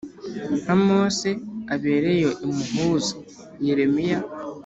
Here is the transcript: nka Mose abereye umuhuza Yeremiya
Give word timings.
nka 0.61 0.75
Mose 0.85 1.29
abereye 1.73 2.29
umuhuza 2.45 3.15
Yeremiya 3.65 4.19